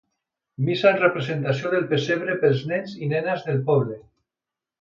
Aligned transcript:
Missa 0.69 0.87
amb 0.91 1.03
representació 1.03 1.71
del 1.75 1.85
pessebre 1.93 2.39
pels 2.45 2.65
nens 2.73 2.99
i 3.09 3.13
nenes 3.15 3.49
del 3.51 3.65
poble. 3.71 4.03